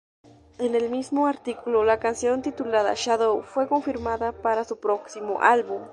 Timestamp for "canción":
1.99-2.41